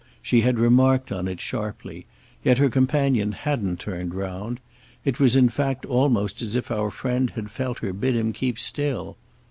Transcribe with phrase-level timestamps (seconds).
[0.23, 2.07] She had remarked on it sharply,
[2.43, 4.59] yet her companion hadn't turned round;
[5.05, 8.57] it was in fact almost as if our friend had felt her bid him keep
[8.57, 9.15] still.